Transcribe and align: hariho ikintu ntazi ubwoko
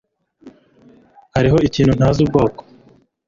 hariho 1.35 1.57
ikintu 1.67 1.91
ntazi 1.97 2.19
ubwoko 2.25 2.61